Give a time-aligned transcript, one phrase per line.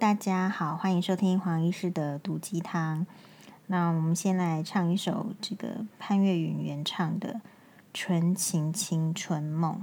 [0.00, 3.06] 大家好，欢迎收听黄医师的毒鸡汤。
[3.66, 7.34] 那我们先来唱一首这个潘越云原唱的
[7.92, 9.74] 《纯情青春梦》。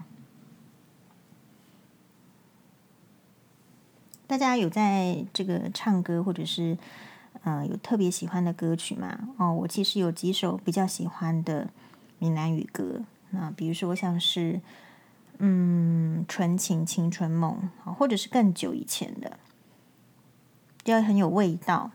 [4.26, 6.80] 大家有在这个唱歌，或者是
[7.44, 9.30] 呃有特别喜欢的歌曲吗？
[9.38, 11.70] 哦，我其实有几首比较喜欢的
[12.18, 13.04] 闽南语歌。
[13.30, 14.62] 那比如说，像是
[15.38, 19.38] 嗯《纯情青春梦》，或者是更久以前的，
[20.92, 21.92] 要很有味道。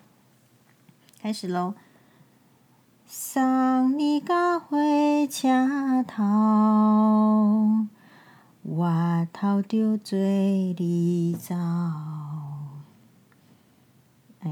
[1.21, 1.75] 开始喽！
[3.07, 4.77] 送你到火
[5.31, 7.87] 车头。
[8.63, 11.55] 我偷着做你走。
[14.41, 14.51] 哎，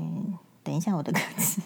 [0.63, 1.63] 等一下，我的歌词。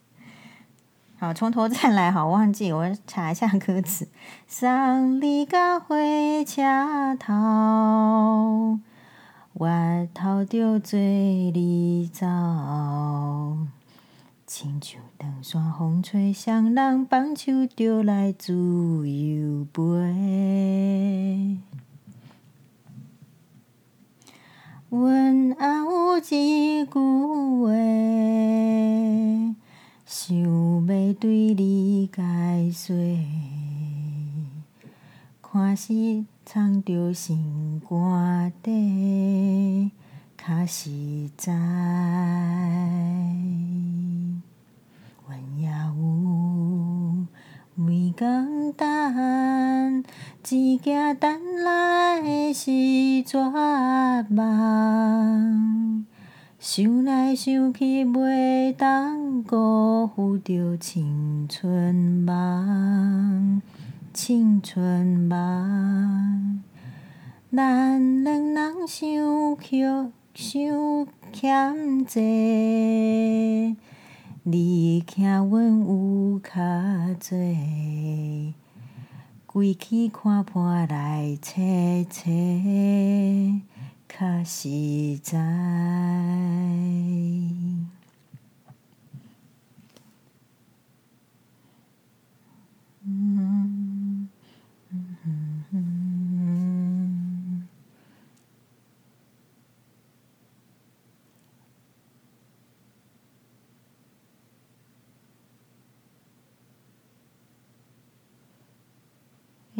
[1.18, 2.12] 好，从头再来。
[2.12, 4.08] 好，忘记，我查一下歌词。
[4.46, 5.96] 送你到火
[6.46, 6.62] 车
[7.18, 8.78] 头，
[9.60, 9.66] 我
[10.14, 12.24] 偷着做你走。
[14.46, 19.82] 亲像长山风吹，双人放手就来自由飞。
[24.90, 26.20] 阮也有一
[26.86, 26.94] 句
[27.60, 27.72] 话，
[30.06, 32.22] 想要对你解
[32.70, 32.94] 说，
[35.58, 39.90] 看是藏着心肝底，
[40.36, 41.52] 较实在。
[45.26, 47.26] 阮也有
[47.74, 50.04] 每天等，
[50.44, 52.70] 只惊等来的是
[53.24, 53.36] 绝
[54.36, 54.36] 望。
[56.60, 63.60] 想来想去，袂当辜负着青春梦，
[64.20, 66.60] 青春梦。
[67.52, 72.20] 咱两人相欠相欠债。
[74.42, 78.54] 你欠阮有较济，
[79.46, 81.52] 归去看破来找
[82.10, 82.24] 找，
[84.08, 85.38] 较实在。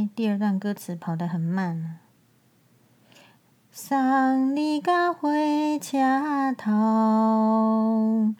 [0.06, 1.98] 第二段歌词跑得很慢。
[3.72, 5.28] 送你到火
[5.80, 5.98] 车
[6.56, 8.34] 头，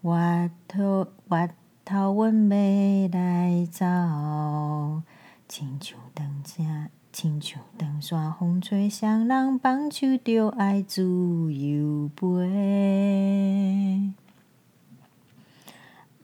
[0.00, 1.48] 我头我
[1.84, 3.84] 头阮要来走，
[5.48, 14.12] 亲像长线亲像长线风吹，双人放手就爱自由飞。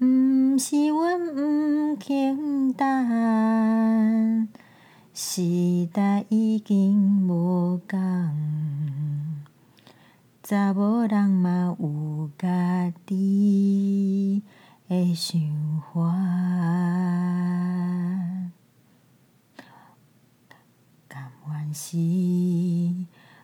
[0.01, 4.49] 毋是阮毋肯等，
[5.13, 7.99] 时代已经无共，
[10.45, 14.45] 查某人嘛有家己
[14.89, 15.41] 的想
[15.93, 16.01] 法。
[21.09, 21.97] 甘愿是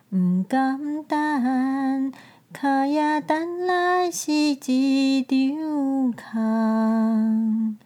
[0.09, 2.13] 毋甘等。
[2.57, 7.77] 卡也等来是一场空，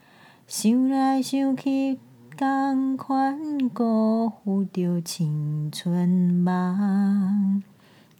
[0.45, 1.97] 想来想去，
[2.37, 7.63] 同款辜负着青春梦，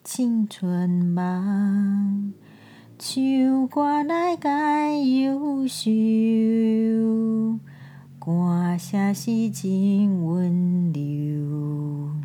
[0.04, 2.34] 青春梦。
[2.98, 4.50] 唱歌来解
[5.22, 7.60] 忧愁，
[8.18, 12.19] 歌声是真温柔。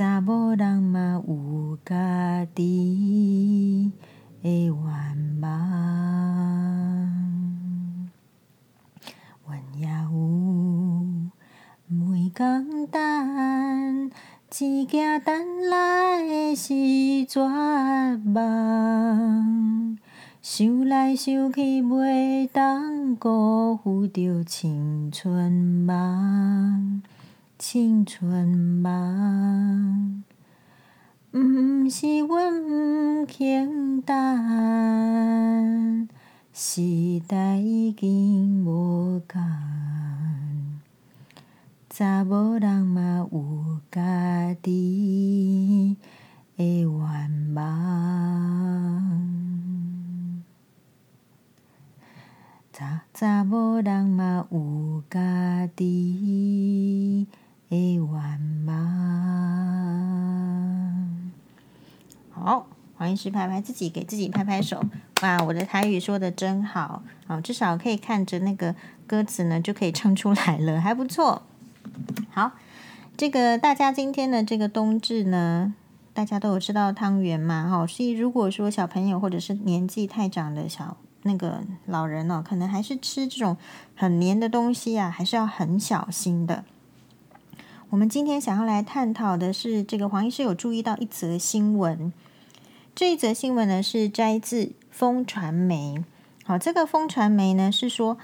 [0.00, 3.92] 查某人嘛有家己
[4.42, 4.74] 的愿
[5.42, 5.50] 望，
[9.44, 11.04] 阮也有
[11.86, 14.10] 每天等，
[14.48, 17.58] 只惊等来的是绝望。
[20.40, 26.89] 想来想去，袂当辜负着青春梦。
[27.62, 30.24] 青春梦，
[31.32, 36.08] 毋是阮毋肯等，
[36.54, 39.42] 时代已经无共，
[41.90, 45.98] 查某人嘛有家己
[46.56, 47.62] 的愿望，
[52.72, 57.26] 查查某人嘛有家己。
[57.70, 58.74] 的愿望。
[62.30, 64.82] 好，黄医师拍拍自己，给自己拍拍手。
[65.22, 67.40] 哇，我的台语说的真好啊！
[67.40, 68.74] 至少可以看着那个
[69.06, 71.42] 歌词呢，就可以唱出来了，还不错。
[72.30, 72.52] 好，
[73.16, 75.72] 这个大家今天的这个冬至呢，
[76.12, 77.68] 大家都有吃到汤圆嘛？
[77.70, 83.56] 哈，所以如果说小朋友或者是年纪太长的小那个老人哦，可能还是吃这种
[83.94, 86.64] 很黏的东西啊，还是要很小心的。
[87.90, 92.12] 我们今天想要来探讨的是，这个黄医师有注意到一则新闻。
[92.94, 96.04] 这一则新闻呢是摘自风传媒。
[96.44, 98.16] 好，这个风传媒呢是说，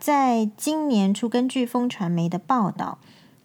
[0.00, 2.98] 在今年初，根据风传媒的报道，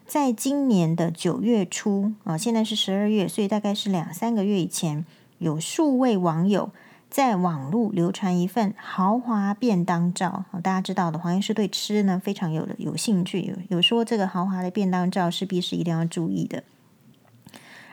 [0.04, 5.06] 在今年的九月初啊，现在是十二月，所以大概是两三个月以前，
[5.38, 6.70] 有数位网友
[7.10, 10.44] 在网络流传一份豪华便当照。
[10.62, 16.64] 大家知道的，黄医师对吃呢非常有有兴趣，有有说这个豪华的便当照势必是一定要注意的。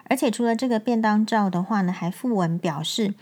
[0.07, 3.15] 而且除了这个便当照的话呢，还附文表示，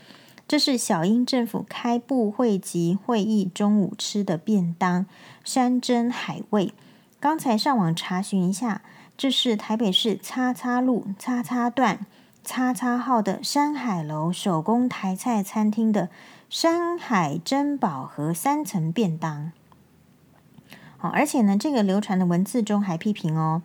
[0.46, 5.06] 这是小英政府开部会及会议中午吃的便当，
[5.42, 6.74] 山珍海味。
[7.18, 8.82] 刚才上网查询一下，
[9.16, 12.04] 这是台北市叉叉路叉叉段
[12.44, 16.10] 叉叉号的山海楼手工台菜餐厅的
[16.50, 19.50] 山海珍宝盒三层便当。
[20.98, 23.62] 好，而且呢，这个流传的文字中还批评哦。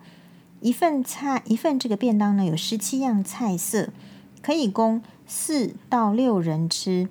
[0.60, 3.90] 一份菜，一份这个便当呢，有十七样菜色，
[4.42, 7.08] 可以供四到六人吃。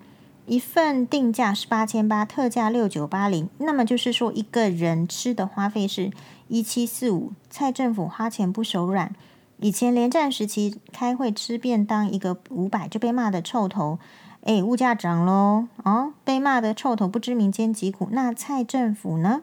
[0.48, 3.48] 一份定价是八千八，特价六九八零。
[3.60, 6.12] 那么就是说，一个人吃的花费是
[6.48, 7.32] 一七四五。
[7.52, 9.14] 蔡政府花钱不手软。
[9.62, 14.00] 以前连战时期开会吃便当，一个五百就被骂的臭头。
[14.44, 18.08] 诶，物价涨喽，哦，被骂的臭头不知民间疾苦。
[18.12, 19.42] 那蔡政府呢？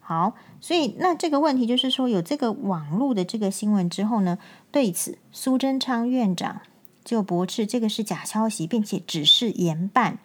[0.00, 4.38] 好，所以那这个问题就是说，有这个网络的这个新闻之后呢，
[4.72, 6.60] 对此苏贞昌院长
[7.04, 10.18] 就驳斥这个是假消息，并且指示严办。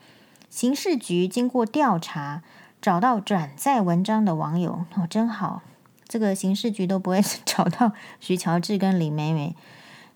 [0.50, 2.42] 刑事局经过调查，
[2.82, 5.62] 找到转载文章的网友哦，真好，
[6.12, 9.56] 这个刑事局都不会 找到徐乔治跟李美美。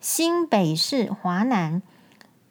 [0.02, 1.82] 新北市华南，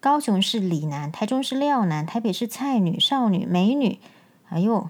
[0.00, 3.98] 高雄市李男，台中市廖男，台北市蔡女、少女、美女，
[4.48, 4.88] 哎呦。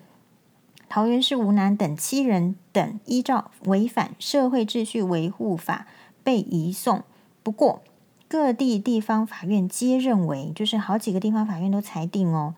[0.89, 5.89] 桃园市吴男等七人等依照违反社会秩序维护法
[6.23, 7.03] 被移送，
[7.43, 7.83] 不过
[8.29, 12.55] 各地地方法院皆认为，就是好几个地方法院都裁定哦，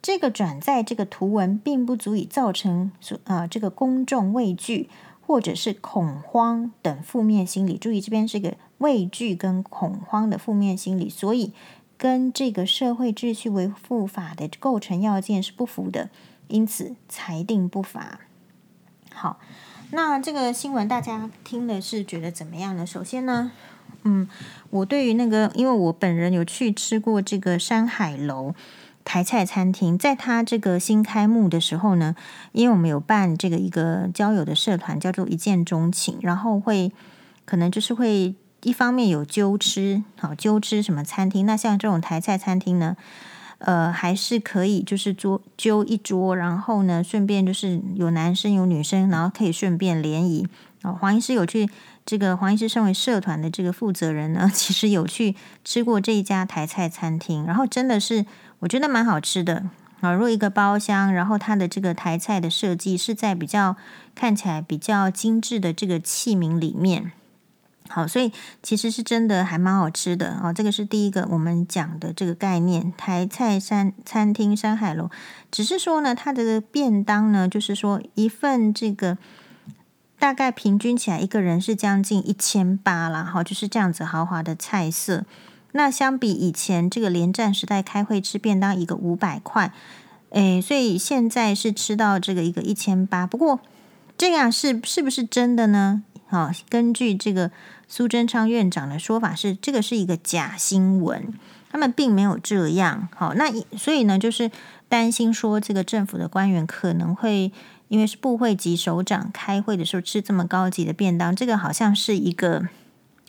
[0.00, 2.92] 这个转载这个图文并不足以造成
[3.24, 4.88] 啊、呃、这个公众畏惧
[5.30, 7.78] 或者是恐慌等负面心理。
[7.78, 11.52] 注意这边是个畏惧跟恐慌的负面心理，所以
[11.96, 16.10] 跟这个社会秩序维护法的构成要件是不符的。
[16.48, 18.22] 因此裁定不罚。
[19.14, 19.38] 好，
[19.92, 22.84] 那这个新闻大家听的是觉得怎么样呢？
[22.84, 23.52] 首先呢，
[24.02, 24.28] 嗯，
[24.70, 28.52] 我对于那个，因为我本人有去吃过这个山海楼
[29.10, 32.14] 台菜餐厅，在他这个新开幕的时候呢，
[32.52, 36.92] 因为我们有办这个一个交友的社团，叫做一见钟情，然后会
[37.44, 42.96] 可能就是会一方面有揪吃，好揪吃什么餐厅，那像这种台菜餐厅呢？
[43.58, 50.46] 呃，还是可以，就是桌揪一桌，然后呢，顺便就是有男生有女生，然后可以顺便联谊。
[50.82, 51.68] 哦，黄医师有去
[52.06, 58.24] 这个，黄医师身为社团的这个负责人呢， 其实有去吃过这一家台菜餐厅，然后真的是
[58.60, 59.64] 我觉得蛮好吃的
[60.00, 60.12] 啊。
[60.12, 63.76] 如果一个包厢，然后它的这个台菜的设计是在比较
[64.14, 67.12] 看起来比较精致的这个器皿里面。
[67.88, 68.30] 好，所以
[68.62, 70.52] 其实是真的还蛮好吃的哦。
[70.52, 75.10] 这个是第一个我们讲的这个概念，台菜山餐厅山海楼，
[75.50, 79.18] 只是说呢，它的便当呢，就是说一份这个
[80.20, 85.24] 大概平均起来一个人是将近一千八啦，好，就是这样子豪华的菜色。
[85.72, 89.72] 那相比以前这个连战时代开会吃便当一个五百块，
[90.30, 93.26] 诶，所以现在是吃到这个一个一千八。
[93.26, 93.60] 不过
[94.16, 96.02] 这样是是不是真的呢？
[96.28, 97.50] 好，根据这个。
[97.92, 101.34] 苏贞昌院长的说法是，这个是一个假新闻，
[101.72, 103.08] 他们并没有这样。
[103.16, 104.48] 好，那所以呢，就是
[104.88, 107.50] 担心说，这个政府的官员可能会
[107.88, 112.68] 因为是部会级首长开会的时候吃这么高级的便当，这个好像是一个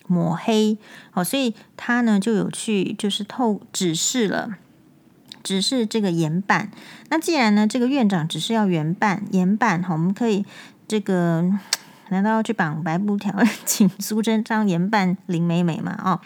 [0.08, 0.78] 抹黑。
[1.12, 4.56] 好，所以他呢就有去就是透指示了，
[5.44, 6.72] 指示这个严办。
[7.10, 10.46] 那既然呢这个院长只是要严办严办，好，我们可以
[10.88, 11.52] 这个。
[12.12, 13.34] 难道要去绑白布条，
[13.66, 15.98] 请苏贞昌严办林美美吗？
[16.04, 16.20] 哦，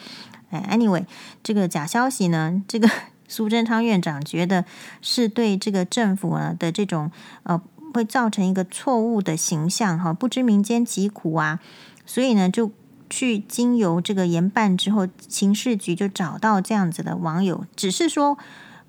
[0.49, 1.05] 哎，anyway，
[1.43, 2.89] 这个假消息呢，这个
[3.29, 4.65] 苏贞昌院长觉得
[5.03, 7.11] 是对这个政府啊的这种
[7.43, 7.61] 呃，
[7.93, 11.59] 会造成一个错误的形象哈，不知民间疾苦啊，
[12.03, 12.71] 所以呢，就
[13.09, 17.65] 去经由这个研办之后，刑事局就找到这样子的网友。
[17.75, 18.37] 只是说，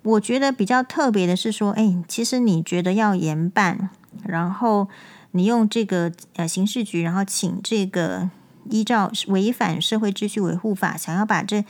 [0.03, 3.91] 我觉得比较特别的是说，哎，其实你觉得要研办，
[4.25, 4.89] 然后
[5.33, 8.31] 你用这个呃刑事局，然后请这个
[8.71, 11.65] 依照违反社会秩序维护法，想要把这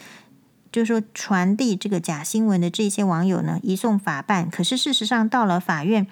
[0.70, 4.50] 就说传递这个假新闻的这些网友呢，移送法办。
[4.50, 6.06] 可是事实上到了法院。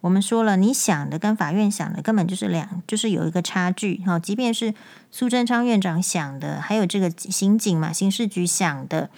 [0.00, 4.02] 我们说了，你想的跟法院想的根本就是两，就是有一个差距。
[4.06, 4.74] 好，即便是
[5.10, 9.10] 苏贞昌院长想的，还有这个刑警嘛，刑事局想的，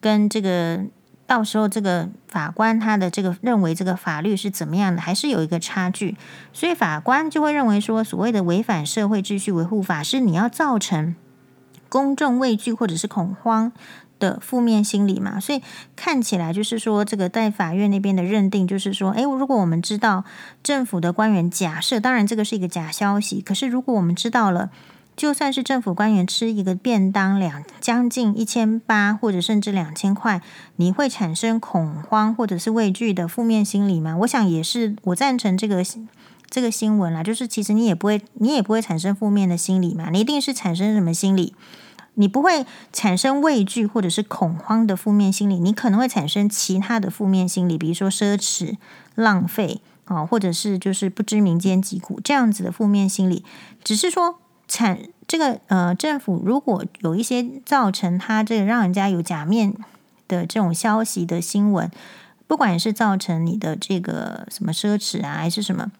[0.00, 0.84] 跟这个
[1.26, 6.16] 到时候这个法官他的这个认为这个法律是怎么样的，还是有一个差距。
[6.52, 11.16] 所以法官就会认为说，所谓的违反社会秩序维护法，是你要造成
[11.88, 13.72] 公众畏惧或者是恐慌。
[14.22, 15.60] 的负面心理嘛，所以
[15.96, 20.24] 看起来就是说，这个在法院那边的认定就是说，诶，如果我们知道
[20.62, 24.70] 政府的官员假设，当然这个是一个假消息，可是如果我们知道了，
[25.16, 30.40] 就算是政府官员吃一个便当两将近一千八或者甚至两千块，
[30.76, 34.16] 你会产生恐慌或者是畏惧的负面心理吗？
[34.20, 35.84] 我想也是，我赞成这个
[36.48, 41.54] 这个新闻啦，就是其实你也不会，你也不会产生负面的心理嘛，你一定是产生什么心理？
[42.14, 48.76] 你不会产生畏惧或者是恐慌的负面心理，你可能会产生其他的负面心理，比如说奢侈、
[49.14, 53.44] 浪费啊，或者是就是不知民间疾苦这样子的负面心理。
[53.82, 54.38] 只是说
[54.68, 59.74] 产这个呃政府如果有一些造成他这个让人家有假面
[60.28, 61.90] 的这种消息的新闻，
[62.46, 65.90] 不管是造成你的这个什么奢侈啊，还是什么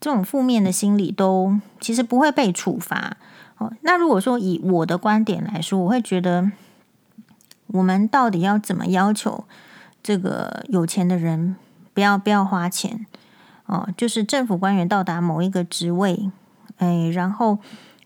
[0.00, 3.18] 这种负面的心理，都其实不会被处罚。
[3.82, 6.50] 那如果说以我的观点来说，我会觉得，
[7.68, 9.44] 我们到底要怎么要求
[10.02, 11.56] 这个有钱的人
[11.92, 13.06] 不要不要花钱？
[13.66, 16.30] 哦，就是政府官员到达某一个职位，
[16.78, 17.58] 哎，然后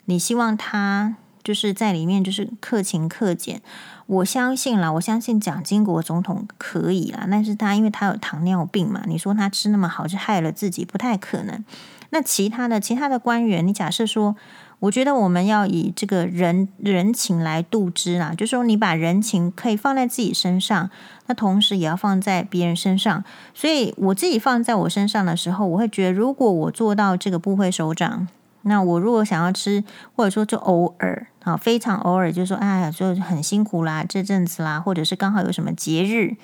[0.04, 3.62] 你希望他就是在里面就是克勤克俭。
[4.06, 11.64] 我相信啦，我相信蒋经国总统可以啦，但是他因为他有糖尿病嘛，你说他吃那么好就害了自己，不太可能。
[12.10, 14.36] 那其他的其他的官员，你假设说。
[14.78, 20.90] 我觉得我们要以这个人人情来度之啦，就是说你把人情可以放在自己身上，
[21.26, 23.24] 那同时也要放在别人身上。
[23.54, 28.28] 所以我自己放在我身上的时候，我会觉得，如果我做到这个部会首长，
[28.62, 29.82] 那我如果想要吃，
[30.14, 36.36] 或者说就偶尔啊，非常偶尔，就说哎呀，就很辛苦啦，这阵子啦，或者是刚好有什么节日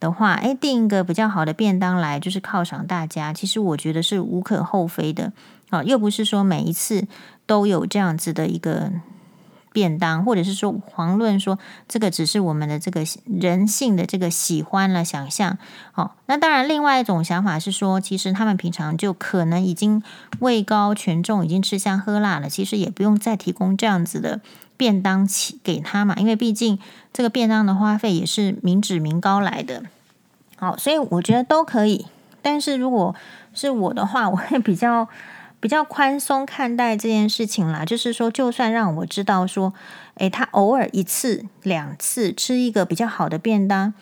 [0.00, 3.32] 的话，哎，订一个比较好的便当来，就是犒赏大家。
[3.32, 5.32] 其实我觉得是无可厚非的
[5.70, 7.06] 啊，又不是说每一次。
[7.46, 8.90] 都有这样子的一个
[9.72, 15.58] 便当，或者是说遑论说这个只是我们的这个人性的这个喜欢了想象。
[15.94, 20.02] 哦，那当然，另外一种想法是说，其实他们平常就可能已经
[20.40, 24.40] 位高权重，已经吃香喝辣了，其实也不用再提供这样子的
[24.78, 26.78] 便当起给他嘛，因为毕竟
[27.12, 29.82] 这个便当的花费也是民脂民膏来的。
[30.56, 32.06] 好，所以我觉得都可以。
[32.40, 33.14] 但是如果
[33.52, 35.06] 是我的话，我会比较。
[35.66, 39.74] 比较宽松看待这件事情啦，就是说，就算让我知道说，
[40.14, 43.92] 诶，他偶尔一次两次吃一个比较好的便当，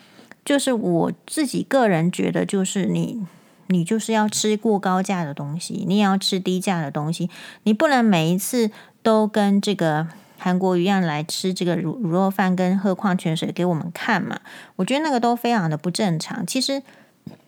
[0.45, 3.25] 就是我自己个人觉得，就是你
[3.65, 7.31] 你就是要吃过高价的东西，你也要吃低价的东西，
[7.63, 8.69] 你不能每一次
[9.01, 10.07] 都跟这个
[10.37, 14.39] 韩国一样来吃这个卤卤肉饭跟喝矿泉水给我们看嘛，
[14.75, 16.45] 我觉得那个都非常的不正常。
[16.45, 16.83] 其实。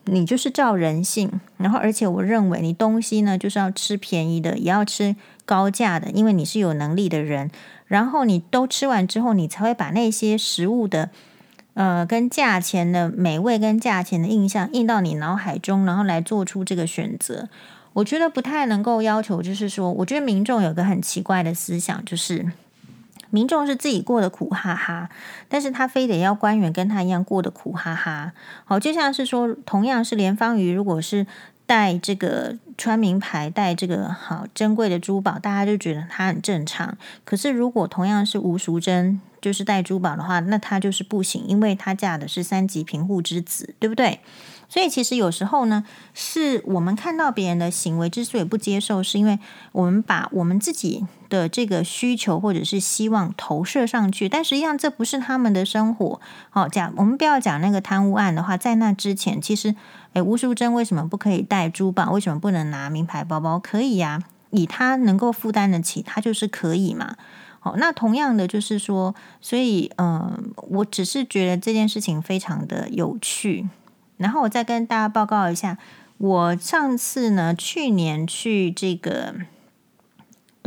[0.04, 7.50] 你就是照人性，然后而且我认为你东西呢就是要吃便宜的，也要吃高价的，因为你是有能力的人。
[7.86, 11.10] 然后你都吃完之后，你才会把那些食物的
[11.74, 17.48] 呃跟价钱的美味跟价钱的印象印到你脑海中，然后来做出这个选择。
[17.94, 22.52] 我觉得不太能够要求，就是说，我觉得民众有个很奇怪的思想，就是。
[23.30, 25.10] 民众是自己过得苦哈哈，
[25.48, 28.32] 但是他非得要官员跟他一样过得苦哈哈。
[28.64, 31.26] 好，就像是说，同样是连方瑀，如果是
[31.66, 36.96] 戴这个穿名牌、戴这个好珍贵的珠宝，大家就觉得他很正常。
[37.24, 44.20] 可是如果同样是吴淑珍，就是戴珠宝的话，那他就是不行，因为他嫁的是三级贫户之子，对不对？
[44.70, 49.38] 所以其实有时候呢，是我们看到别人的行为之所以不接受，是因为
[49.72, 56.20] 我们把我们自己的这个需求或者是希望投射上去，但实际上这不是他们的生活。
[56.50, 59.74] 好，讲我们不要讲那个贪污案的话，在那之前，其实，
[60.14, 62.10] 诶，吴淑珍为什么不可以带珠宝？
[62.10, 63.58] 为什么不能拿名牌包包？
[63.58, 67.16] 可以呀，以他能够负担得起，他就是可以嘛。
[67.60, 73.68] 好，那同样的就是说，所以，嗯，我只是觉得这件事情非常的有趣。
[74.16, 75.76] 然后我再跟大家报告一下，
[76.18, 79.34] 我上次呢，去年去这个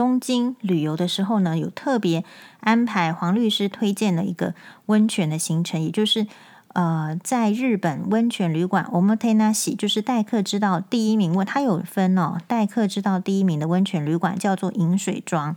[0.01, 2.24] 东京旅游的时候呢，有特别
[2.62, 4.55] 安排黄律师推荐的一个
[4.88, 6.25] 温泉的行程，也就是
[6.70, 15.55] 呃，在日本温泉旅馆 Omotenashi，就是待客之道第一名，因为它有分哦，待客之道第一名的温泉旅馆叫做饮水庄。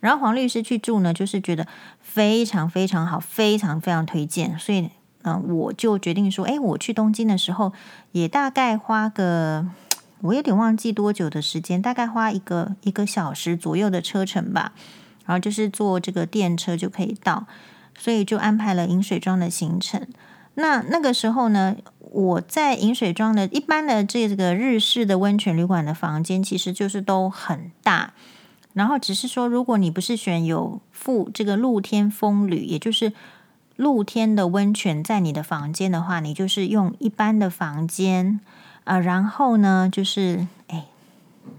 [0.00, 1.66] 然后黄律师去住呢，就是觉得
[2.00, 4.90] 非常非常好，非常非常推荐，所以
[5.22, 7.72] 嗯、我就决定说，哎，我去东京的时候
[8.12, 9.66] 也大概花个。
[10.22, 14.72] 我有点忘记多久的时间，大概花一个一个小时左右的车程吧，
[15.24, 17.46] 然后就是坐这个电车就可以到，
[17.98, 20.06] 所以就安排了银水庄的行程。
[20.54, 28.12] 那那个时候呢，我在银水庄的一般的这个日式的温泉旅馆的房间，其实就是都很大，
[28.74, 33.12] 然后只是说，如果你不是选有附这个露天风吕，也就是
[33.76, 38.40] 露天的温泉在你的房间的话，你就是用一般的房间。
[38.84, 40.86] 啊，然后呢，就是哎，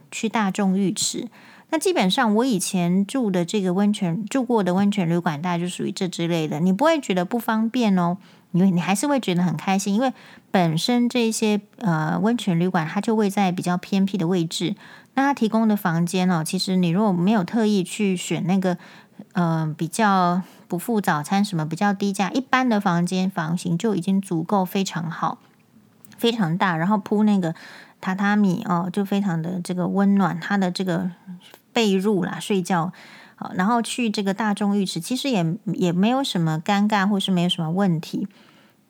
[0.09, 1.27] 去大众浴池。
[1.69, 6.59] 那基本上我以前住的这个温泉住过的温泉旅馆，大概就属于这之类的。
[6.59, 8.17] 你不会觉得不方便哦，
[8.51, 10.11] 因为你还是会觉得很开心，因为
[10.51, 14.75] 本身这些呃温泉旅馆它就位在比较偏僻的位置。
[15.13, 18.77] 那它提供的房间哦，其实你如果没有特意去选那个
[19.31, 25.37] 呃比较不附早餐什么比较低价一般的房间房型，就已经足够非常好。
[26.21, 27.51] 非常大，然后铺那个
[27.99, 30.39] 榻榻米哦，就非常的这个温暖。
[30.39, 31.09] 他的这个
[31.73, 32.93] 被褥啦，睡觉
[33.35, 38.27] 好，然后去这个大众浴池，其实也也没有什么尴尬，或是没有什么问题。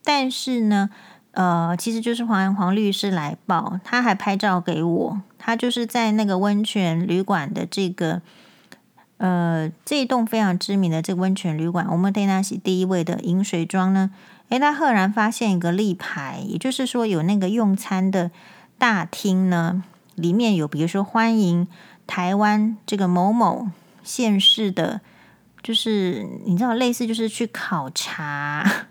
[0.03, 0.89] 但是呢，
[1.31, 8.21] 呃，其实就是黄黄律师来报，他还拍照给我，他就是在那个温泉旅馆的这个
[9.15, 14.11] 呃这一栋非常知名的这个温泉旅馆，我们对那些第一位的饮水庄呢。
[14.51, 18.31] 诶，他赫然发现一个立牌，也就是说有那个用餐的
[18.77, 19.81] 大厅呢，
[20.15, 21.65] 里面有比如说欢迎
[22.05, 23.69] 台湾这个某某
[24.03, 24.99] 县市的，
[25.63, 28.87] 就是你知道类似就是去考察，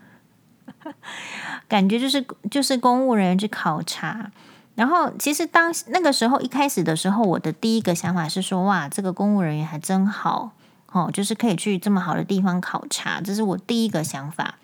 [1.67, 4.31] 感觉就是就是公务人员去考察。
[4.73, 10.53] 然后其实当那个时候一开始的时候，我的第一个想法是说，哇，这个公务人员还真好
[10.91, 14.55] 哦，就是可以去这么好的地方考察，这是我第一个想法。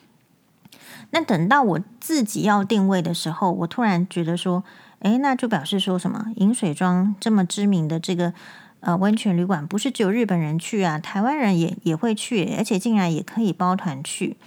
[1.12, 4.64] 那等到我自己要定位的时候，我突然觉得说，
[5.00, 6.28] 诶，那就表示说什么？
[6.36, 8.34] 饮水庄这么知名的这个
[8.82, 14.38] 呃温泉旅馆，不是只有日本人去啊，台湾人也也会去，而且竟然也可以包团去。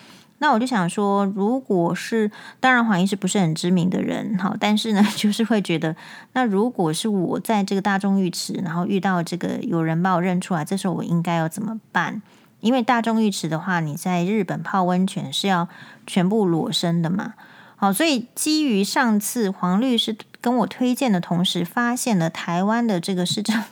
[0.42, 5.94] 那我就想说，如果是当然黄医师不是很知名的人，好，但是呢， 就是会觉得，
[6.32, 12.22] 那如果是我在这个大众浴池，然后遇到这个有人把我认出来，这时候我应该要怎么办？
[12.60, 15.68] 因为大众浴池的话，你在日本泡温泉是要
[16.06, 17.34] 全部裸身的嘛。
[17.76, 23.62] 好，所以基于上次黄律师跟我推荐的同时，发现了台湾的这个市政，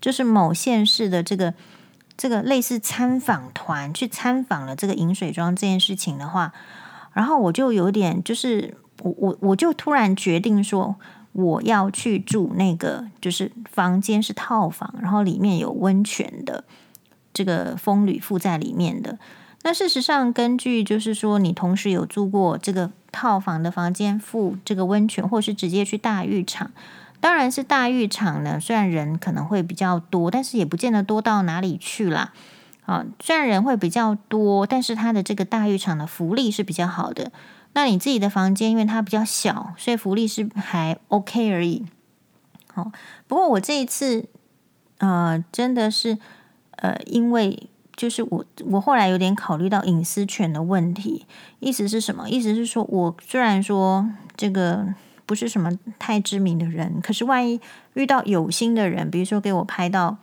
[0.00, 1.54] 就是某县市的这个
[2.16, 6.52] 这个类似参访团去参访了这个饮水庄这件事情的话，
[7.14, 10.96] 然后我就有点就是我我我就突然决定说，
[11.32, 16.64] 我要去住那个就是房间是套房，然后里面有温泉的。
[17.34, 19.18] 这个风吕附在里面的。
[19.66, 26.70] 那事实上，根据就是说，你同时有住过这个套房的房间附这个温泉，或是直接去大浴场，
[27.18, 28.60] 当然是大浴场呢。
[28.60, 32.34] 虽然人可能会比较多，但是也不见得多到哪里去啦。
[32.84, 37.32] 啊，虽然人会比较多，但是它的这个大浴场的福利是比较好的。
[37.72, 41.86] 那你自己的房间，因为它比较小，所以福利是还 OK 而已。
[42.74, 42.92] 好，
[43.26, 44.26] 不过我这一次，
[44.98, 46.18] 呃，真的是。
[46.84, 47.66] 呃，因为
[47.96, 51.24] 就是我，我后来有点考虑到隐私权的问题。
[51.60, 52.28] 意思是什么？
[52.28, 54.86] 意思是说，我虽然说这个
[55.24, 57.58] 不是什么太知名的人，可是万一
[57.94, 60.18] 遇到有心的人，比如说给我拍到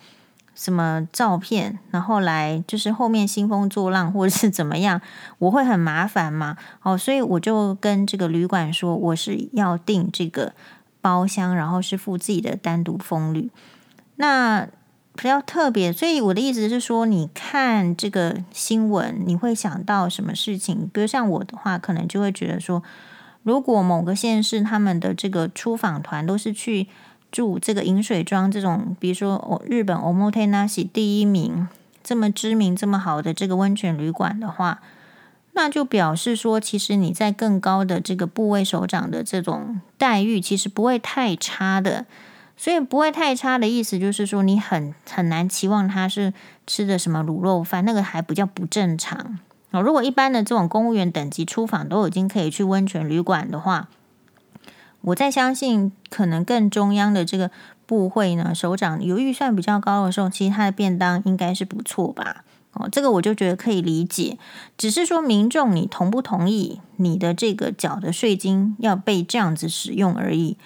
[0.54, 5.02] 什么照片，然后来就是后面兴风作浪，或者是怎么样，
[5.40, 6.58] 我会很麻烦嘛。
[6.84, 10.54] 哦，所以我就跟这个旅馆说，我是要订这个
[11.02, 13.50] 包厢，然后是付自己的单独风旅。
[14.18, 14.68] 那
[15.14, 20.90] 比较特别，所以我的意思是说，你看这个新闻，你会想到什么事情？
[20.92, 22.82] 比如像我的话，可能就会觉得说，
[23.44, 26.88] 如果某个县市他们的这个出访团都是去
[27.32, 31.68] 住这个饮水庄这种，比如说哦日本 Omotenashi 第一名
[32.02, 34.82] 这么知名、这么好的这个温泉旅馆的话，
[35.52, 42.06] 那就表示说，其实你在更高的这个部位首长的这种待遇，其实不会太差的。
[42.62, 46.32] 所以不会太差的意思，就是说你很很难期望他是
[46.68, 49.40] 吃的什么卤肉饭，那个还比较不正常。
[49.72, 53.88] 哦如果一般的这种公务员等级出访都已经可以去温泉旅馆的话，
[55.02, 57.50] 我再相信可能更中央的这个
[57.88, 62.44] 部会呢，首长有预算比较高的时候，其实他的便当应该是不错吧？
[62.74, 64.38] 哦，这个我就觉得可以理解，
[64.78, 70.58] 只是说民众你同不同意你的这个缴的税金要被这样子使用而已。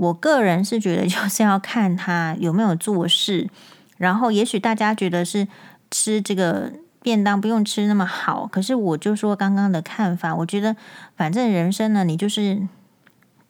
[0.00, 3.50] 我个人是觉得就是要看他有没有做事，
[3.98, 5.46] 然后也许大家觉得是
[5.90, 10.74] 吃这个便当不用吃那么好，可是我就说刚刚的看法，我觉得
[11.14, 12.66] 反正人生呢，你就是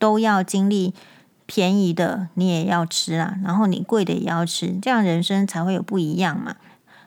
[0.00, 0.92] 都要经历
[1.46, 6.56] 便宜的你也要吃啊，然后你贵的也要吃，这样人生才会有不一样嘛。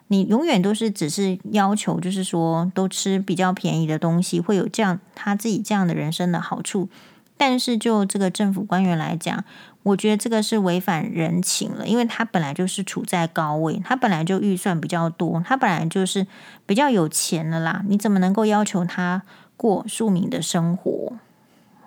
[0.07, 6.87] 你永远都是只是要求，就是说都吃比较便宜的东西，会有这样他自己这样的人生的好处。
[7.37, 9.43] 但是就这个政府官员来讲，
[9.83, 16.25] 我觉得这个是违反人情了，因为他本来就是处在高位，他本来就预算比较多，他本来就是
[16.65, 17.83] 比较有钱的啦。
[17.87, 19.23] 你怎么能够要求他
[19.57, 21.13] 过庶民的生活？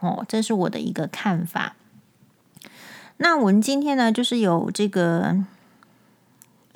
[0.01, 1.75] 哦，这是我的一个看法。
[3.17, 5.39] 那我们今天呢，就是有这个，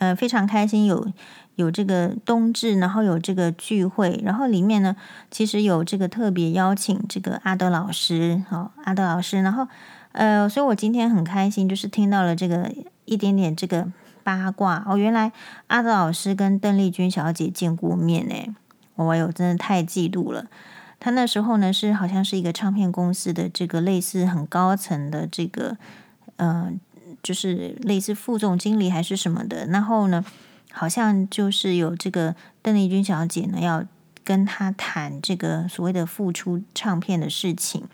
[0.00, 1.12] 呃，非常开心有。
[1.56, 4.96] 有这个冬至，然后有这个聚会，然后里面呢，
[5.30, 9.68] 其实有这个特别邀请这个阿德老师，好，阿德老师，然后
[10.12, 12.72] 呃，所以我今天很开心，就是听到了这个
[13.04, 15.32] 一点点这个八卦哦，原来
[15.66, 18.54] 阿德老师跟邓丽君小姐见过面诶，
[18.94, 20.46] 我有真的太嫉妒了。
[20.98, 25.76] 他那时候呢是好像是一个唱片公司的这个类似很高层的这个，
[26.36, 26.80] 嗯、
[27.22, 30.24] 就是类似副总经理还是什么的，然后呢。
[30.72, 33.84] 好像就是有这个邓丽君小姐呢，要
[34.22, 37.88] 跟他谈这个所谓的复出唱片的事情，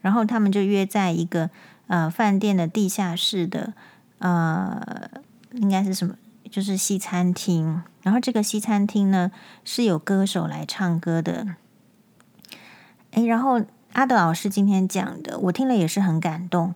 [0.00, 1.50] 然后他们就约在一个
[1.88, 3.74] 呃饭店的地下室的
[4.16, 5.10] 呃，
[5.52, 6.14] 应该是什么，
[6.50, 7.82] 就是西餐厅。
[8.02, 9.30] 然后这个西餐厅呢
[9.62, 11.56] 是有歌手来唱歌的。
[13.10, 13.60] 诶，然后
[13.92, 16.74] 阿德老师今天讲的，我听了也是很感动。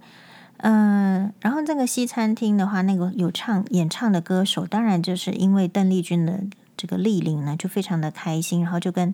[0.59, 6.41] 嗯、然后这个西餐厅的话，那个有唱演唱的歌手，当然就是因为邓丽君的
[6.77, 9.13] 这个莅临呢，就非常的开心，然后就跟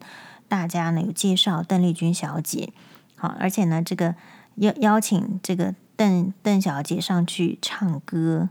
[0.49, 2.73] 大家呢有介绍邓丽君小姐，
[3.17, 4.15] 好，而且呢这个
[4.57, 8.49] 邀邀请这个邓邓小姐上去唱歌，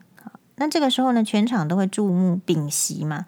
[0.58, 3.26] 那这个时候呢全场都会注目屏息嘛，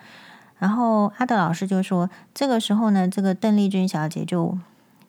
[0.58, 4.58] 然后阿德老师就说，这个时候呢这个邓丽君小姐就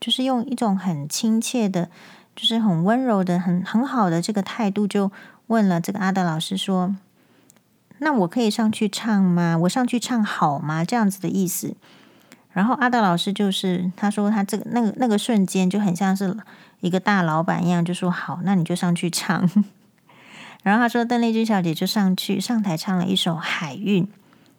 [0.01, 1.91] 就是用一种很亲切的。
[2.37, 5.11] 就是很温柔的、很很好的这个态度，就
[5.47, 6.97] 问了这个阿德老师说
[7.99, 9.57] ：“那我可以上去唱吗？
[9.59, 11.77] 我上去唱好吗？”这样子的意思。
[12.53, 16.37] 然后阿德老师就是他说他这个那个那个瞬间就很像是
[16.81, 19.49] 一个大老板一样，就说：“好，那你就上去唱。
[20.63, 24.05] ”然后他说邓丽君小姐就上去上台唱了一首《海韵》，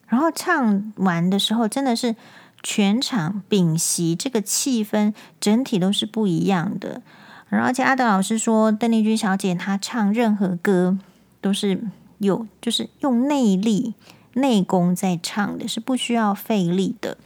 [0.07, 2.15] 然后唱完的时候真的是
[2.61, 7.01] 全场屏息，这个气氛整体都是不一样的。
[7.49, 10.97] 而且阿德老师说，邓丽君小姐她唱任何歌
[11.39, 11.81] 都是
[12.17, 13.93] 有，就是用内力、
[14.33, 17.17] 内功在唱的，是不需要费力的。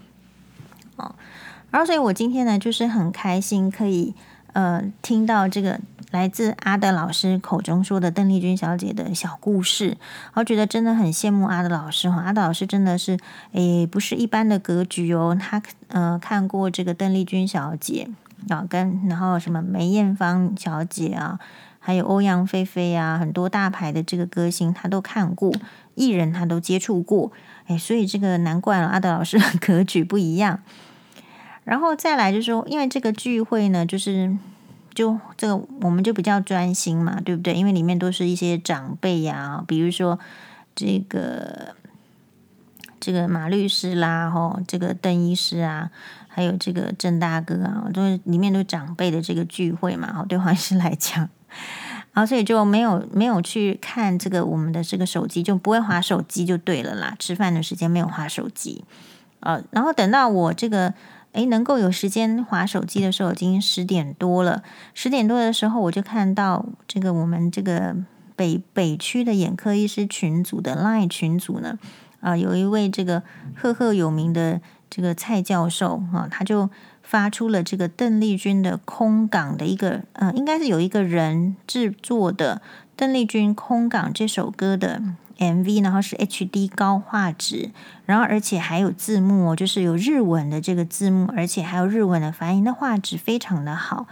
[0.97, 1.15] 哦，
[1.71, 4.13] 然后所以我今天呢，就是很开心可以
[4.53, 5.79] 呃听到这个
[6.11, 9.97] 来自阿德老师口中说的邓丽君小姐的小故事，
[10.35, 12.21] 我觉得真的很羡慕阿德老师哈。
[12.21, 13.17] 阿德老师真的是
[13.53, 18.09] 诶，不是一般的格局哦，他呃看过这个邓丽君小姐。
[18.47, 21.37] 啊，跟然后什么梅艳芳小姐啊，
[21.79, 25.53] 还有欧阳菲菲啊，很多大牌的这个歌星，他都看过，
[25.95, 27.31] 艺人他都接触过，
[27.67, 30.61] 哎，所以这个难怪了，阿德老师的 格局不一样。
[31.65, 34.35] 然后再来就是说，因为这个聚会呢，就是
[34.95, 37.53] 就这个我们就比较专心嘛，对不对？
[37.53, 40.17] 因为里面都是一些长辈呀、比如说
[40.73, 41.75] 这个
[42.99, 45.91] 这个马律师啦，吼，这个邓医师啊。
[46.39, 51.27] 还有这个郑大哥啊，都是里面都是长辈的这个聚会嘛，好，对黄医师来讲，
[52.13, 57.13] 啊所以就没有没有去看这个我们的这个手机，就不会划手机就对了啦。
[57.19, 58.85] 吃饭的时间没有划手机，
[59.41, 60.93] 呃，然后等到我这个
[61.33, 64.63] 诶能够有时间划手机的时候，已经十点多了。
[64.93, 67.93] 十点多的时候，我就看到这个我们这个
[68.37, 71.77] 北北区的眼科医师群组的 Line 群组呢，
[72.21, 73.23] 啊、有一位这个
[73.53, 74.61] 赫赫有名的。
[74.89, 76.69] 这个蔡教授啊，他就
[77.03, 82.61] 发出了这个邓丽君的《空港》的一个，呃，应该是有一个人制作的
[82.95, 85.01] 邓丽君《空港》这首歌的
[85.37, 87.71] MV，然后是 HD 高画质，
[88.05, 94.05] 然后而且还有字幕哦，就是有日文的这个字幕，而且还有日文的翻译，那画质非常的好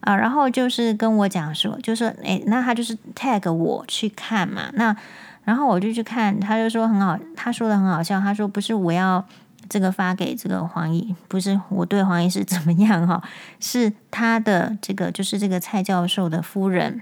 [0.00, 0.16] 啊。
[0.16, 4.96] 然后就是跟我讲说，就说，诶，那他就是 tag 我去看嘛，那
[5.44, 9.26] 然后我就去看，他就说很好，他说的很好笑，他说不是我要。
[9.72, 13.22] 这个发给这个黄医，不是我对黄医师怎么样哈，
[13.58, 17.00] 是他的这个就是这个蔡教授的夫人，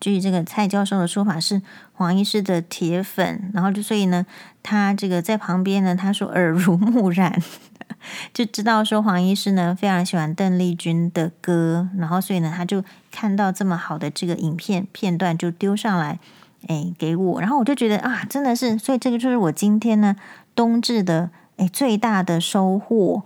[0.00, 1.60] 据这个蔡教授的说法是
[1.92, 4.24] 黄医师的铁粉，然后就所以呢，
[4.62, 7.42] 他这个在旁边呢，他说耳濡目染，
[8.32, 16.18] 就知道说黄医师呢非常喜欢邓丽君的歌，然后所以呢，他就看到这么好的这个影片片段就丢上来，
[16.66, 20.16] 哎，给我，然后我就觉得啊，真的是，所以这个就是我今天呢
[20.54, 23.24] 冬至的哎最大的收获，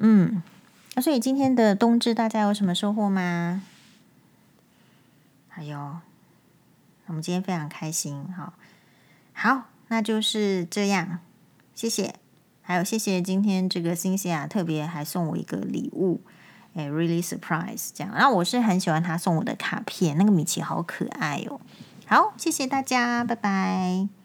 [0.00, 0.42] 嗯，
[0.94, 3.62] 那所以今天的冬至大家有什么收获吗？
[5.48, 5.96] 还有。
[7.06, 8.54] 我们今天非常开心，好，
[9.34, 11.18] 好，那就是这样，
[11.74, 12.14] 谢谢，
[12.62, 16.22] 还有谢谢今天这个辛西娅特别还送我一个礼物，
[16.74, 21.60] 哎，really surprise 这样，然后我是很喜欢他送我的卡片，那个米奇好可爱哦，
[22.06, 24.21] 好，谢谢大家，拜拜。